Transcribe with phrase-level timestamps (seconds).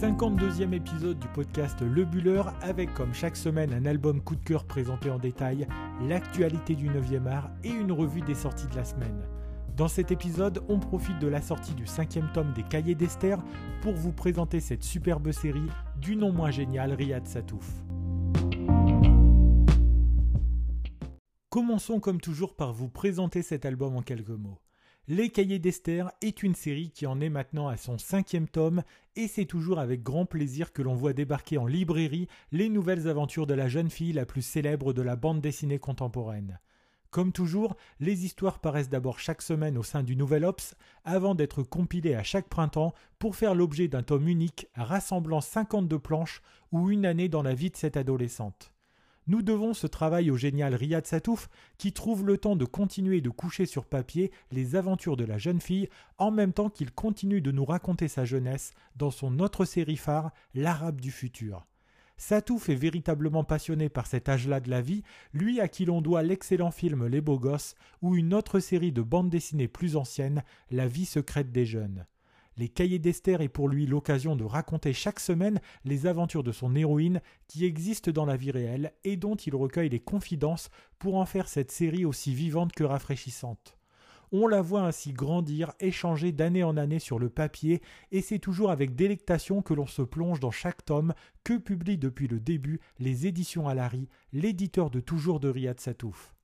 [0.00, 4.64] 52e épisode du podcast Le Buller avec comme chaque semaine un album coup de cœur
[4.64, 5.66] présenté en détail,
[6.06, 9.26] l'actualité du 9e art et une revue des sorties de la semaine.
[9.76, 13.42] Dans cet épisode, on profite de la sortie du cinquième tome des Cahiers d'Esther
[13.82, 15.66] pour vous présenter cette superbe série
[16.00, 17.68] du non moins génial Riyad Satouf.
[21.50, 24.60] Commençons comme toujours par vous présenter cet album en quelques mots.
[25.10, 28.82] Les Cahiers d'Esther est une série qui en est maintenant à son cinquième tome
[29.16, 33.46] et c'est toujours avec grand plaisir que l'on voit débarquer en librairie les nouvelles aventures
[33.46, 36.60] de la jeune fille la plus célèbre de la bande dessinée contemporaine.
[37.08, 40.74] Comme toujours, les histoires paraissent d'abord chaque semaine au sein du Nouvel Ops
[41.06, 46.42] avant d'être compilées à chaque printemps pour faire l'objet d'un tome unique rassemblant 52 planches
[46.70, 48.74] ou une année dans la vie de cette adolescente.
[49.28, 53.28] Nous devons ce travail au génial Riyad Satouf qui trouve le temps de continuer de
[53.28, 57.52] coucher sur papier les aventures de la jeune fille en même temps qu'il continue de
[57.52, 61.66] nous raconter sa jeunesse dans son autre série phare, L'Arabe du futur.
[62.16, 65.02] Satouf est véritablement passionné par cet âge-là de la vie,
[65.34, 69.02] lui à qui l'on doit l'excellent film Les Beaux Gosses ou une autre série de
[69.02, 72.06] bandes dessinées plus anciennes, La vie secrète des jeunes.
[72.58, 76.74] Les cahiers d'Esther est pour lui l'occasion de raconter chaque semaine les aventures de son
[76.74, 81.24] héroïne qui existent dans la vie réelle et dont il recueille les confidences pour en
[81.24, 83.78] faire cette série aussi vivante que rafraîchissante.
[84.32, 88.40] On la voit ainsi grandir et changer d'année en année sur le papier, et c'est
[88.40, 91.14] toujours avec délectation que l'on se plonge dans chaque tome
[91.44, 96.34] que publie depuis le début les éditions Alary, l'éditeur de toujours de Riyad Satouf.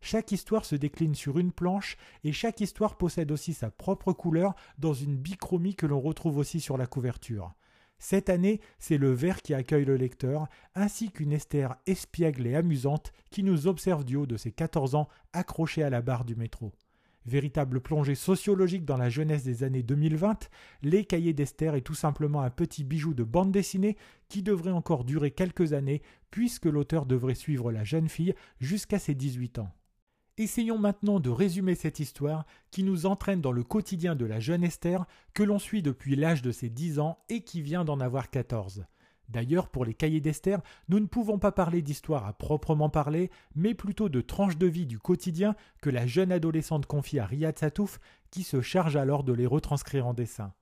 [0.00, 4.54] Chaque histoire se décline sur une planche et chaque histoire possède aussi sa propre couleur
[4.78, 7.52] dans une bichromie que l'on retrouve aussi sur la couverture.
[7.98, 13.12] Cette année, c'est le vert qui accueille le lecteur, ainsi qu'une Esther espiègle et amusante
[13.30, 16.72] qui nous observe du haut de ses 14 ans accrochée à la barre du métro.
[17.26, 20.48] Véritable plongée sociologique dans la jeunesse des années 2020,
[20.82, 25.04] Les Cahiers d'Esther est tout simplement un petit bijou de bande dessinée qui devrait encore
[25.04, 29.70] durer quelques années puisque l'auteur devrait suivre la jeune fille jusqu'à ses 18 ans.
[30.40, 34.64] Essayons maintenant de résumer cette histoire qui nous entraîne dans le quotidien de la jeune
[34.64, 38.30] Esther que l'on suit depuis l'âge de ses 10 ans et qui vient d'en avoir
[38.30, 38.86] 14.
[39.28, 43.74] D'ailleurs, pour les cahiers d'Esther, nous ne pouvons pas parler d'histoire à proprement parler, mais
[43.74, 48.00] plutôt de tranches de vie du quotidien que la jeune adolescente confie à Riyad Satouf,
[48.30, 50.54] qui se charge alors de les retranscrire en dessin.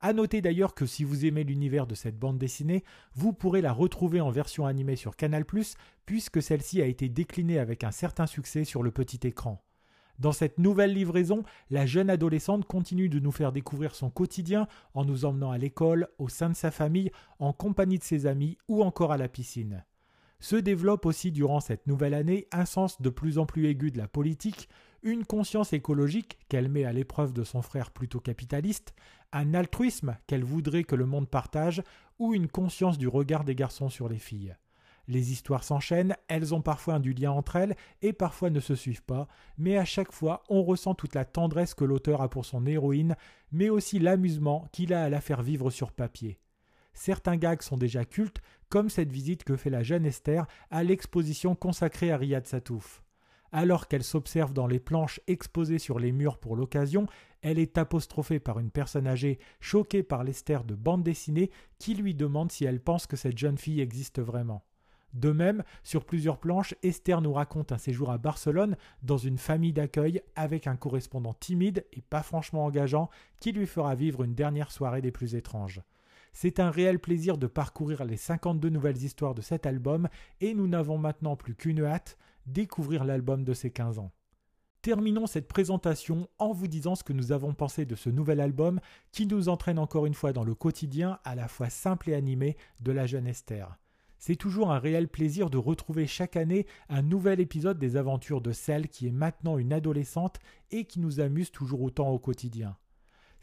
[0.00, 2.84] À noter d'ailleurs que si vous aimez l'univers de cette bande dessinée,
[3.14, 5.44] vous pourrez la retrouver en version animée sur Canal+,
[6.04, 9.62] puisque celle-ci a été déclinée avec un certain succès sur le petit écran.
[10.18, 15.04] Dans cette nouvelle livraison, la jeune adolescente continue de nous faire découvrir son quotidien en
[15.04, 18.82] nous emmenant à l'école, au sein de sa famille, en compagnie de ses amis ou
[18.82, 19.84] encore à la piscine.
[20.38, 23.98] Se développe aussi durant cette nouvelle année un sens de plus en plus aigu de
[23.98, 24.68] la politique,
[25.02, 28.94] une conscience écologique qu'elle met à l'épreuve de son frère plutôt capitaliste,
[29.32, 31.82] un altruisme qu'elle voudrait que le monde partage,
[32.18, 34.56] ou une conscience du regard des garçons sur les filles.
[35.08, 39.04] Les histoires s'enchaînent, elles ont parfois du lien entre elles et parfois ne se suivent
[39.04, 42.66] pas, mais à chaque fois on ressent toute la tendresse que l'auteur a pour son
[42.66, 43.16] héroïne,
[43.52, 46.40] mais aussi l'amusement qu'il a à la faire vivre sur papier.
[46.92, 51.54] Certains gags sont déjà cultes, comme cette visite que fait la jeune Esther à l'exposition
[51.54, 53.02] consacrée à Riyad Satouf.
[53.52, 57.06] Alors qu'elle s'observe dans les planches exposées sur les murs pour l'occasion,
[57.42, 62.14] elle est apostrophée par une personne âgée choquée par l'Esther de bande dessinée qui lui
[62.14, 64.64] demande si elle pense que cette jeune fille existe vraiment.
[65.14, 69.72] De même, sur plusieurs planches, Esther nous raconte un séjour à Barcelone dans une famille
[69.72, 73.08] d'accueil avec un correspondant timide et pas franchement engageant
[73.40, 75.80] qui lui fera vivre une dernière soirée des plus étranges.
[76.38, 80.06] C'est un réel plaisir de parcourir les 52 nouvelles histoires de cet album
[80.42, 84.12] et nous n'avons maintenant plus qu'une hâte, découvrir l'album de ses 15 ans.
[84.82, 88.80] Terminons cette présentation en vous disant ce que nous avons pensé de ce nouvel album
[89.12, 92.58] qui nous entraîne encore une fois dans le quotidien à la fois simple et animé
[92.80, 93.74] de la jeune Esther.
[94.18, 98.52] C'est toujours un réel plaisir de retrouver chaque année un nouvel épisode des aventures de
[98.52, 100.38] celle qui est maintenant une adolescente
[100.70, 102.76] et qui nous amuse toujours autant au quotidien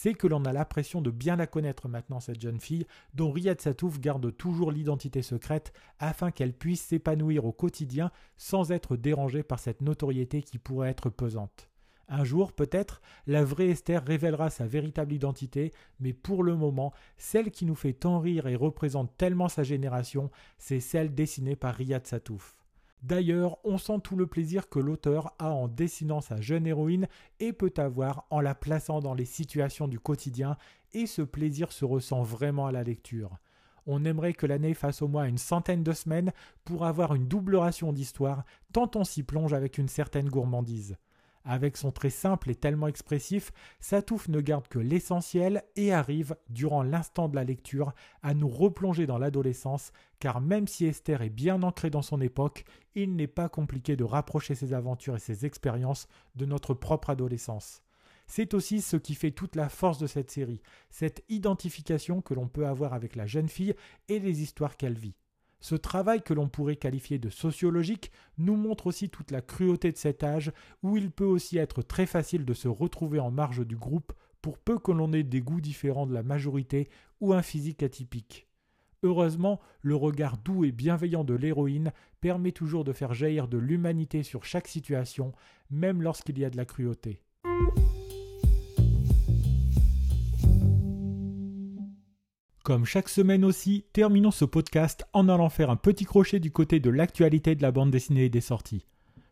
[0.00, 3.60] c'est que l'on a l'impression de bien la connaître maintenant, cette jeune fille, dont Riyad
[3.60, 9.58] Satouf garde toujours l'identité secrète afin qu'elle puisse s'épanouir au quotidien sans être dérangée par
[9.58, 11.68] cette notoriété qui pourrait être pesante.
[12.08, 17.50] Un jour, peut-être, la vraie Esther révélera sa véritable identité, mais pour le moment, celle
[17.50, 22.06] qui nous fait tant rire et représente tellement sa génération, c'est celle dessinée par Riyad
[22.06, 22.57] Satouf.
[23.02, 27.06] D'ailleurs, on sent tout le plaisir que l'auteur a en dessinant sa jeune héroïne
[27.38, 30.56] et peut avoir en la plaçant dans les situations du quotidien,
[30.92, 33.38] et ce plaisir se ressent vraiment à la lecture.
[33.86, 36.32] On aimerait que l'année fasse au moins une centaine de semaines
[36.64, 40.96] pour avoir une double ration d'histoire, tant on s'y plonge avec une certaine gourmandise.
[41.50, 46.82] Avec son trait simple et tellement expressif, Satouf ne garde que l'essentiel et arrive, durant
[46.82, 51.62] l'instant de la lecture, à nous replonger dans l'adolescence, car même si Esther est bien
[51.62, 52.64] ancrée dans son époque,
[52.94, 56.06] il n'est pas compliqué de rapprocher ses aventures et ses expériences
[56.36, 57.82] de notre propre adolescence.
[58.26, 60.60] C'est aussi ce qui fait toute la force de cette série,
[60.90, 63.74] cette identification que l'on peut avoir avec la jeune fille
[64.10, 65.16] et les histoires qu'elle vit.
[65.60, 69.96] Ce travail que l'on pourrait qualifier de sociologique nous montre aussi toute la cruauté de
[69.96, 70.52] cet âge
[70.82, 74.58] où il peut aussi être très facile de se retrouver en marge du groupe pour
[74.58, 76.88] peu que l'on ait des goûts différents de la majorité
[77.20, 78.46] ou un physique atypique.
[79.02, 84.22] Heureusement, le regard doux et bienveillant de l'héroïne permet toujours de faire jaillir de l'humanité
[84.22, 85.32] sur chaque situation,
[85.70, 87.22] même lorsqu'il y a de la cruauté.
[92.68, 96.80] Comme chaque semaine aussi, terminons ce podcast en allant faire un petit crochet du côté
[96.80, 98.84] de l'actualité de la bande dessinée et des sorties.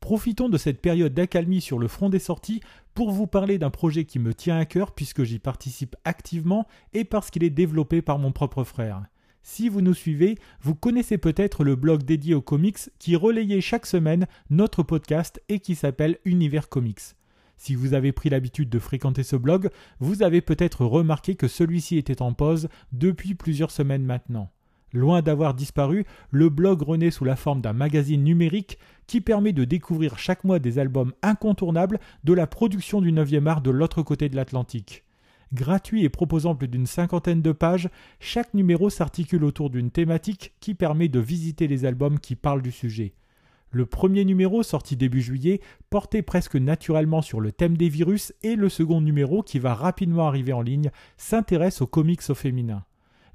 [0.00, 2.62] Profitons de cette période d'accalmie sur le front des sorties
[2.94, 7.04] pour vous parler d'un projet qui me tient à cœur puisque j'y participe activement et
[7.04, 9.02] parce qu'il est développé par mon propre frère.
[9.42, 13.84] Si vous nous suivez, vous connaissez peut-être le blog dédié aux comics qui relayait chaque
[13.84, 17.14] semaine notre podcast et qui s'appelle Univers Comics.
[17.58, 19.68] Si vous avez pris l'habitude de fréquenter ce blog,
[19.98, 24.50] vous avez peut-être remarqué que celui-ci était en pause depuis plusieurs semaines maintenant.
[24.92, 29.64] Loin d'avoir disparu, le blog renaît sous la forme d'un magazine numérique qui permet de
[29.64, 34.28] découvrir chaque mois des albums incontournables de la production du 9e art de l'autre côté
[34.28, 35.04] de l'Atlantique.
[35.52, 37.90] Gratuit et proposant plus d'une cinquantaine de pages,
[38.20, 42.72] chaque numéro s'articule autour d'une thématique qui permet de visiter les albums qui parlent du
[42.72, 43.14] sujet.
[43.70, 45.60] Le premier numéro, sorti début juillet,
[45.90, 50.26] portait presque naturellement sur le thème des virus et le second numéro, qui va rapidement
[50.26, 52.84] arriver en ligne, s'intéresse aux comics au féminin.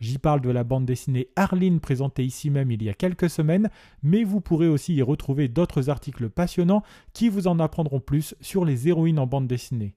[0.00, 3.70] J'y parle de la bande dessinée Arline présentée ici même il y a quelques semaines,
[4.02, 6.82] mais vous pourrez aussi y retrouver d'autres articles passionnants
[7.12, 9.94] qui vous en apprendront plus sur les héroïnes en bande dessinée.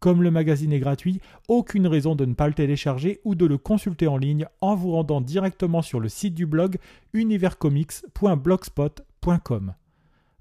[0.00, 3.58] Comme le magazine est gratuit, aucune raison de ne pas le télécharger ou de le
[3.58, 6.78] consulter en ligne en vous rendant directement sur le site du blog
[7.12, 9.74] universcomics.blogspot.com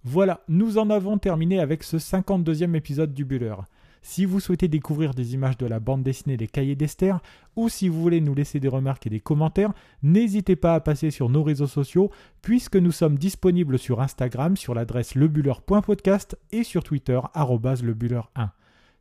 [0.10, 3.56] voilà, nous en avons terminé avec ce 52e épisode du Buller.
[4.02, 7.20] Si vous souhaitez découvrir des images de la bande dessinée des cahiers d'Esther,
[7.58, 11.12] ou si vous voulez nous laisser des remarques et des commentaires, n'hésitez pas à passer
[11.12, 12.10] sur nos réseaux sociaux,
[12.42, 18.52] puisque nous sommes disponibles sur Instagram sur l'adresse lebuller.podcast et sur Twitter lebuller1.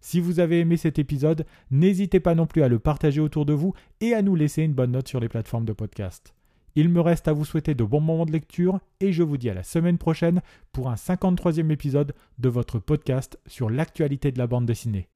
[0.06, 3.52] Si vous avez aimé cet épisode, n'hésitez pas non plus à le partager autour de
[3.52, 6.32] vous et à nous laisser une bonne note sur les plateformes de podcast.
[6.76, 9.50] Il me reste à vous souhaiter de bons moments de lecture et je vous dis
[9.50, 14.46] à la semaine prochaine pour un 53e épisode de votre podcast sur l'actualité de la
[14.46, 15.08] bande dessinée.